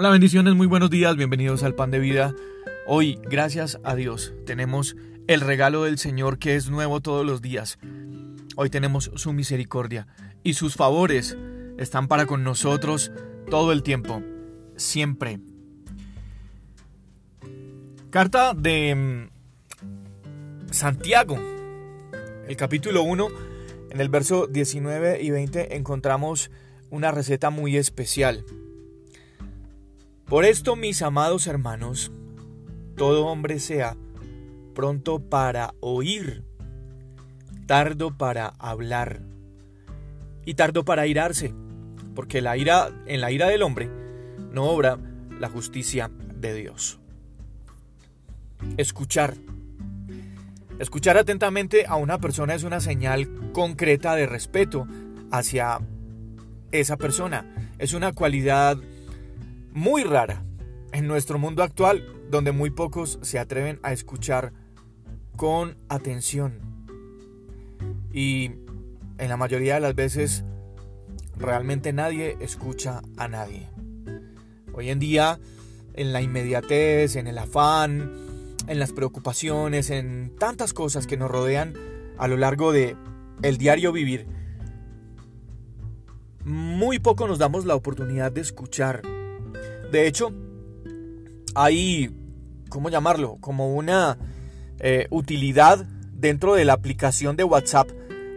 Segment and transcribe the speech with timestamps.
[0.00, 2.32] Hola, bendiciones, muy buenos días, bienvenidos al Pan de Vida.
[2.86, 4.94] Hoy, gracias a Dios, tenemos
[5.26, 7.80] el regalo del Señor que es nuevo todos los días.
[8.54, 10.06] Hoy tenemos su misericordia
[10.44, 11.36] y sus favores
[11.78, 13.10] están para con nosotros
[13.50, 14.22] todo el tiempo,
[14.76, 15.40] siempre.
[18.10, 21.40] Carta de mm, Santiago,
[22.46, 23.26] el capítulo 1,
[23.90, 26.52] en el verso 19 y 20 encontramos
[26.88, 28.44] una receta muy especial.
[30.28, 32.12] Por esto, mis amados hermanos,
[32.96, 33.96] todo hombre sea
[34.74, 36.44] pronto para oír,
[37.66, 39.22] tardo para hablar
[40.44, 41.54] y tardo para irarse,
[42.14, 43.88] porque la ira, en la ira del hombre
[44.52, 44.98] no obra
[45.40, 47.00] la justicia de Dios.
[48.76, 49.34] Escuchar.
[50.78, 54.86] Escuchar atentamente a una persona es una señal concreta de respeto
[55.30, 55.80] hacia
[56.70, 57.46] esa persona.
[57.78, 58.76] Es una cualidad
[59.72, 60.44] muy rara
[60.92, 64.52] en nuestro mundo actual donde muy pocos se atreven a escuchar
[65.36, 66.60] con atención.
[68.12, 68.52] Y
[69.18, 70.44] en la mayoría de las veces
[71.36, 73.68] realmente nadie escucha a nadie.
[74.72, 75.38] Hoy en día,
[75.94, 78.12] en la inmediatez, en el afán,
[78.66, 81.74] en las preocupaciones, en tantas cosas que nos rodean
[82.18, 82.96] a lo largo de
[83.42, 84.26] el diario vivir,
[86.44, 89.02] muy poco nos damos la oportunidad de escuchar
[89.90, 90.32] de hecho,
[91.54, 92.10] hay,
[92.68, 93.38] ¿cómo llamarlo?
[93.40, 94.18] Como una
[94.78, 97.88] eh, utilidad dentro de la aplicación de WhatsApp.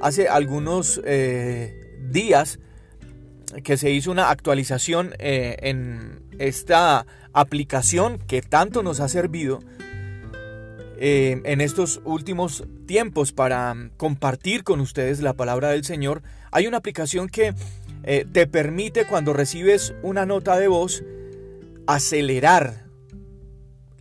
[0.01, 2.59] Hace algunos eh, días
[3.63, 9.59] que se hizo una actualización eh, en esta aplicación que tanto nos ha servido
[11.03, 16.21] en estos últimos tiempos para compartir con ustedes la palabra del Señor.
[16.51, 17.55] Hay una aplicación que
[18.03, 21.03] te permite cuando recibes una nota de voz
[21.87, 22.85] acelerar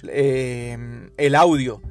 [0.03, 1.83] em, el audio,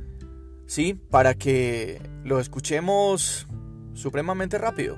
[0.67, 0.93] ¿sí?
[0.93, 3.47] Para que lo escuchemos
[3.93, 4.97] supremamente rápido.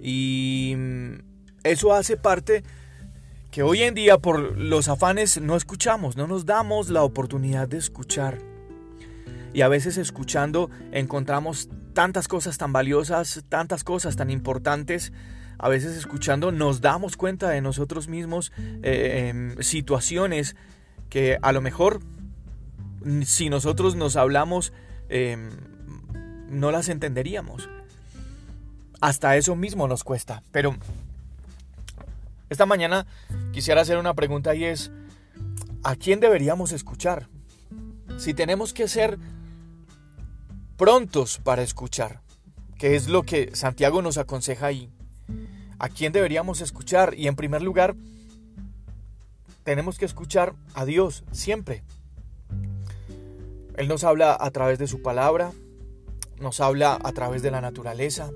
[0.00, 1.12] Y mm,
[1.64, 2.62] eso hace parte
[3.50, 7.78] que hoy en día por los afanes no escuchamos, no nos damos la oportunidad de
[7.78, 8.38] escuchar.
[9.54, 15.12] Y a veces escuchando encontramos tantas cosas tan valiosas, tantas cosas tan importantes
[15.58, 18.52] a veces escuchando nos damos cuenta de nosotros mismos
[18.82, 20.56] eh, situaciones
[21.10, 22.00] que a lo mejor
[23.24, 24.72] si nosotros nos hablamos
[25.08, 25.50] em,
[26.48, 27.68] no las entenderíamos.
[29.00, 30.42] Hasta eso mismo nos cuesta.
[30.50, 30.76] Pero
[32.50, 33.06] esta mañana
[33.52, 34.90] quisiera hacer una pregunta y es,
[35.82, 37.28] ¿a quién deberíamos escuchar?
[38.16, 39.18] Si tenemos que ser
[40.76, 42.20] prontos para escuchar,
[42.78, 44.90] que es lo que Santiago nos aconseja ahí
[45.78, 47.14] a quién deberíamos escuchar.
[47.14, 47.94] Y en primer lugar,
[49.64, 51.82] tenemos que escuchar a Dios siempre.
[53.76, 55.52] Él nos habla a través de su palabra,
[56.40, 58.30] nos habla a través de la naturaleza,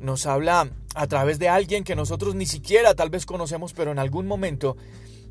[0.00, 3.98] nos habla a través de alguien que nosotros ni siquiera tal vez conocemos, pero en
[3.98, 4.76] algún momento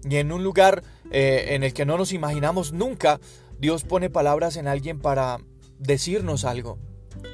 [0.10, 3.20] y en un lugar eh, en el que no nos imaginamos nunca,
[3.60, 5.40] Dios pone palabras en alguien para
[5.78, 6.80] decirnos algo.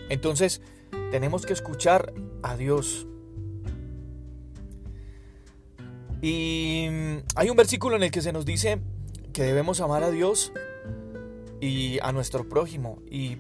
[0.09, 0.62] Entonces,
[1.11, 3.07] tenemos que escuchar a Dios.
[6.21, 6.87] Y
[7.35, 8.79] hay un versículo en el que se nos dice
[9.33, 10.51] que debemos amar a Dios
[11.61, 12.99] y a nuestro prójimo.
[13.09, 13.37] Y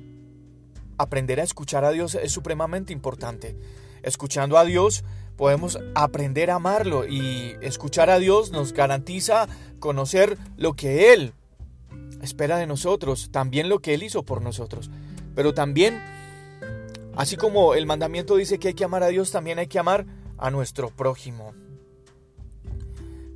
[0.97, 3.57] aprender a escuchar a Dios es supremamente importante.
[4.03, 5.03] Escuchando a Dios
[5.35, 9.47] podemos aprender a amarlo y escuchar a Dios nos garantiza
[9.79, 11.33] conocer lo que Él
[12.21, 14.89] espera de nosotros, también lo que Él hizo por nosotros.
[15.35, 16.01] Pero también
[17.17, 20.05] Así como el mandamiento dice que hay que amar a Dios, también hay que amar
[20.37, 21.55] a nuestro prójimo.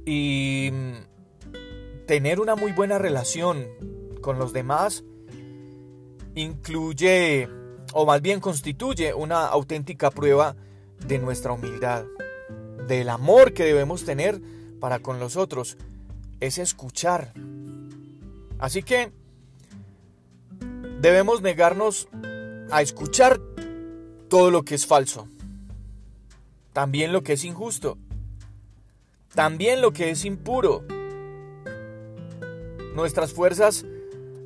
[0.05, 3.65] Y mm, tener una muy buena relación
[4.21, 5.03] con los demás
[6.35, 7.49] incluye,
[7.93, 10.55] o más bien constituye, una auténtica prueba
[11.07, 12.05] de nuestra humildad,
[12.87, 14.39] del amor que debemos tener
[14.79, 15.75] para con los otros,
[16.39, 17.33] es escuchar.
[18.59, 19.11] Así que
[20.99, 22.07] debemos negarnos
[22.69, 23.41] a escuchar
[24.31, 25.27] todo lo que es falso,
[26.71, 27.97] también lo que es injusto,
[29.35, 30.85] también lo que es impuro.
[32.95, 33.85] Nuestras fuerzas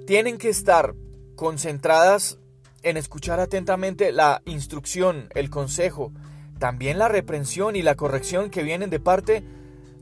[0.07, 0.95] tienen que estar
[1.35, 2.39] concentradas
[2.81, 6.11] en escuchar atentamente la instrucción, el consejo,
[6.57, 9.43] también la reprensión y la corrección que vienen de parte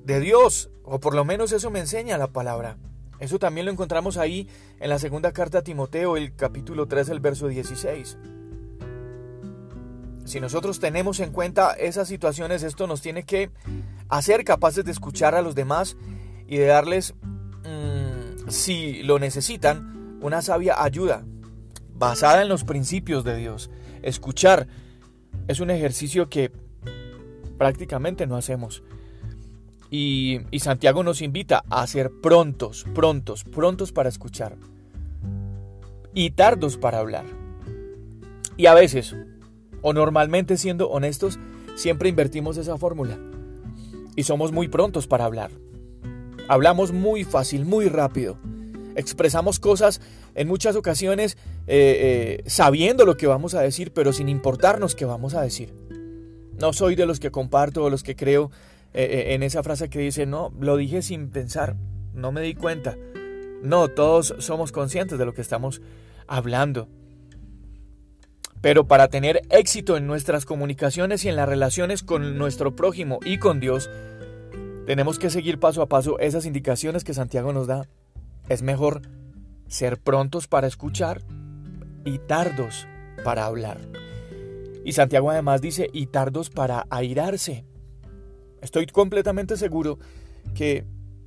[0.06, 2.78] de Dios, o por lo menos eso me enseña la palabra.
[3.20, 4.48] Eso también lo encontramos ahí
[4.80, 8.18] en la segunda carta a Timoteo, el capítulo 3, el verso 16.
[10.26, 13.52] Si nosotros tenemos en cuenta esas situaciones, esto nos tiene que
[14.10, 15.98] a ser capaces de escuchar a los demás
[16.48, 17.14] y de darles,
[17.64, 21.26] mm, si lo necesitan, una sabia ayuda
[21.94, 23.70] basada en los principios de Dios.
[24.02, 24.68] Escuchar
[25.48, 26.52] es un ejercicio que
[27.58, 28.84] prácticamente no hacemos.
[29.90, 34.58] Y, Santiago nos invita a ser prontos, prontos, prontos para escuchar.
[36.16, 37.26] Y tardos para hablar.
[38.58, 39.16] Y a veces,
[39.84, 41.38] o normalmente siendo honestos,
[41.76, 43.20] siempre invertimos esa fórmula.
[44.16, 45.52] Y somos muy prontos para hablar.
[46.48, 48.38] Hablamos muy fácil, muy rápido.
[48.96, 50.02] Expresamos cosas
[50.36, 51.38] en muchas ocasiones
[51.68, 55.74] eh, eh, sabiendo lo que vamos a decir, pero sin importarnos qué vamos a decir.
[56.60, 58.52] No soy de los que comparto o los que creo
[58.94, 61.76] eh, en esa frase que dice, no, lo dije sin pensar,
[62.14, 62.98] no me di cuenta.
[63.64, 65.82] No, todos somos conscientes de lo que estamos
[66.28, 66.88] hablando.
[68.64, 73.38] Pero para tener éxito en nuestras comunicaciones y en las relaciones con nuestro prójimo y
[73.38, 73.90] con Dios,
[74.86, 77.90] tenemos que seguir paso a paso esas indicaciones que Santiago nos da.
[78.48, 79.02] Es mejor
[79.68, 81.24] ser prontos para escuchar
[82.06, 82.88] y tardos
[83.26, 83.82] para hablar.
[84.86, 87.66] Y Santiago además dice, y tardos para airarse.
[88.62, 90.00] Estoy completamente seguro
[90.56, 90.86] que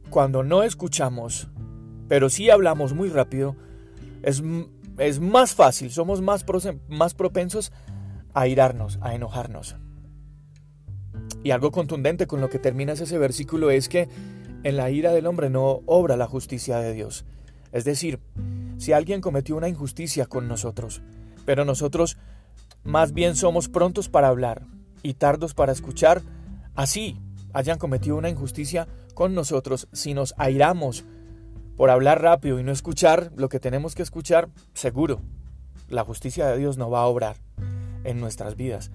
[0.09, 1.49] cuando no escuchamos,
[2.09, 3.57] pero sí hablamos muy rápido,
[4.23, 4.43] es
[4.99, 6.45] es más fácil, somos más,
[6.89, 7.73] más propensos
[8.35, 9.77] a irarnos, a enojarnos.
[11.43, 14.09] Y algo contundente con lo que termina ese versículo es que
[14.63, 17.25] en la ira del hombre no obra la justicia de Dios.
[17.73, 18.21] Es decir,
[18.79, 21.03] si alguien cometió una injusticia con nosotros,
[21.45, 22.17] pero nosotros
[22.85, 24.67] más bien somos prontos para hablar
[25.03, 26.23] y tardos para escuchar,
[26.75, 27.19] así
[27.53, 31.05] hayan cometido una injusticia con nosotros, si nos airamos
[31.77, 35.21] por hablar rápido y no escuchar lo que tenemos que escuchar, seguro,
[35.89, 37.37] la justicia de Dios no va a obrar
[38.05, 38.91] en nuestras vidas.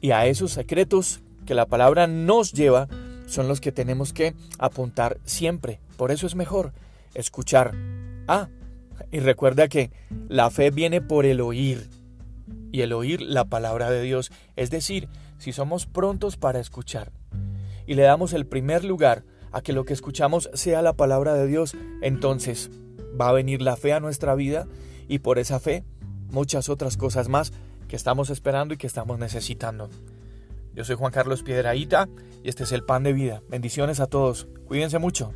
[0.00, 2.88] Y a esos secretos que la palabra nos lleva
[3.26, 5.80] son los que tenemos que apuntar siempre.
[5.96, 6.72] Por eso es mejor
[7.14, 7.74] escuchar.
[8.26, 8.48] Ah,
[9.10, 9.90] y recuerda que
[10.28, 11.90] la fe viene por el oír
[12.72, 14.30] y el oír la palabra de Dios.
[14.56, 17.12] Es decir, si somos prontos para escuchar
[17.86, 21.46] y le damos el primer lugar a que lo que escuchamos sea la palabra de
[21.46, 22.70] Dios, entonces
[23.20, 24.66] va a venir la fe a nuestra vida
[25.08, 25.84] y por esa fe
[26.30, 27.52] muchas otras cosas más
[27.88, 29.90] que estamos esperando y que estamos necesitando.
[30.74, 32.08] Yo soy Juan Carlos Piedraíta
[32.42, 33.42] y este es el pan de vida.
[33.48, 34.46] Bendiciones a todos.
[34.66, 35.32] Cuídense mucho.